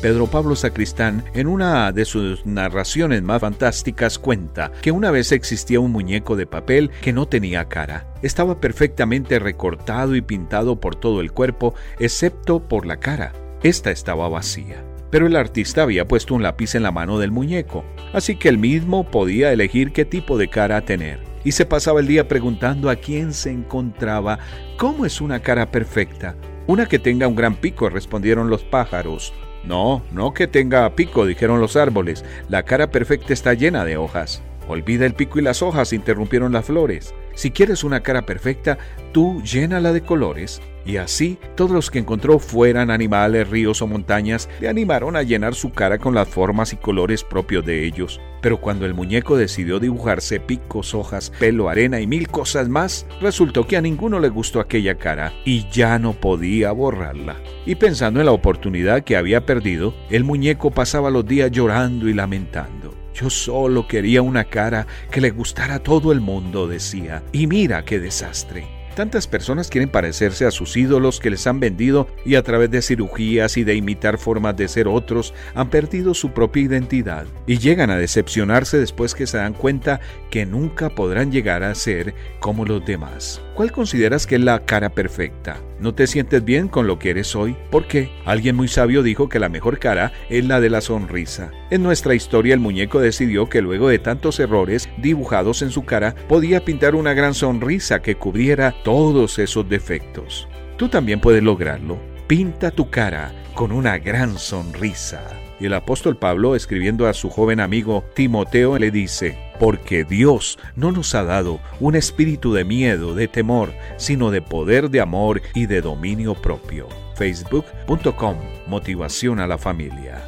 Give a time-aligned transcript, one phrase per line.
[0.00, 5.80] Pedro Pablo Sacristán, en una de sus narraciones más fantásticas, cuenta que una vez existía
[5.80, 8.06] un muñeco de papel que no tenía cara.
[8.22, 13.32] Estaba perfectamente recortado y pintado por todo el cuerpo, excepto por la cara.
[13.64, 14.84] Esta estaba vacía.
[15.10, 18.58] Pero el artista había puesto un lápiz en la mano del muñeco, así que él
[18.58, 21.18] mismo podía elegir qué tipo de cara tener.
[21.42, 24.38] Y se pasaba el día preguntando a quién se encontraba
[24.76, 26.36] cómo es una cara perfecta.
[26.68, 29.32] Una que tenga un gran pico, respondieron los pájaros.
[29.64, 32.24] No, no que tenga pico, dijeron los árboles.
[32.48, 34.42] La cara perfecta está llena de hojas.
[34.68, 37.14] Olvida el pico y las hojas, interrumpieron las flores.
[37.38, 38.78] Si quieres una cara perfecta,
[39.12, 40.60] tú llénala de colores.
[40.84, 45.54] Y así, todos los que encontró fueran animales, ríos o montañas, le animaron a llenar
[45.54, 48.20] su cara con las formas y colores propios de ellos.
[48.42, 53.68] Pero cuando el muñeco decidió dibujarse picos, hojas, pelo, arena y mil cosas más, resultó
[53.68, 57.36] que a ninguno le gustó aquella cara y ya no podía borrarla.
[57.66, 62.14] Y pensando en la oportunidad que había perdido, el muñeco pasaba los días llorando y
[62.14, 62.87] lamentando.
[63.14, 67.22] Yo solo quería una cara que le gustara a todo el mundo, decía.
[67.32, 68.78] Y mira qué desastre.
[68.98, 72.82] Tantas personas quieren parecerse a sus ídolos que les han vendido y a través de
[72.82, 77.90] cirugías y de imitar formas de ser otros han perdido su propia identidad y llegan
[77.90, 80.00] a decepcionarse después que se dan cuenta
[80.30, 83.40] que nunca podrán llegar a ser como los demás.
[83.54, 85.60] ¿Cuál consideras que es la cara perfecta?
[85.80, 87.56] ¿No te sientes bien con lo que eres hoy?
[87.70, 88.10] ¿Por qué?
[88.24, 91.52] Alguien muy sabio dijo que la mejor cara es la de la sonrisa.
[91.70, 96.16] En nuestra historia el muñeco decidió que luego de tantos errores dibujados en su cara
[96.28, 100.48] podía pintar una gran sonrisa que cubriera todos esos defectos.
[100.76, 101.98] Tú también puedes lograrlo.
[102.26, 105.22] Pinta tu cara con una gran sonrisa.
[105.60, 110.92] Y el apóstol Pablo, escribiendo a su joven amigo Timoteo, le dice, porque Dios no
[110.92, 115.66] nos ha dado un espíritu de miedo, de temor, sino de poder, de amor y
[115.66, 116.88] de dominio propio.
[117.14, 118.36] Facebook.com
[118.66, 120.22] Motivación a la familia.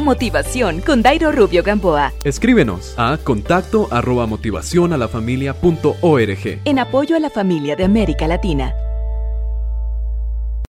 [0.00, 2.12] Motivación con Dairo Rubio Gamboa.
[2.24, 6.60] Escríbenos a contacto arroba motivación a la familia punto org.
[6.64, 8.74] En apoyo a la familia de América Latina.